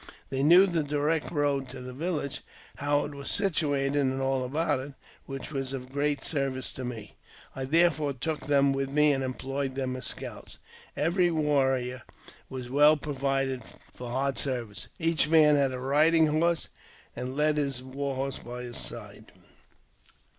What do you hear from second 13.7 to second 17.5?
for hard service; each man had a riding horse, and